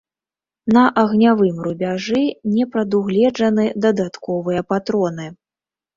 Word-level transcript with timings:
На 0.77 0.85
агнявым 1.01 1.59
рубяжы 1.67 2.23
не 2.55 2.65
прадугледжаны 2.73 3.67
дадатковыя 3.85 4.61
патроны. 4.75 5.27